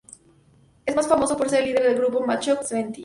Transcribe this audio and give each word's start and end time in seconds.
Es 0.83 0.95
más 0.95 1.07
famoso 1.07 1.37
por 1.37 1.47
ser 1.47 1.63
líder 1.63 1.83
del 1.83 1.95
grupo 1.99 2.25
Matchbox 2.25 2.69
Twenty. 2.69 2.99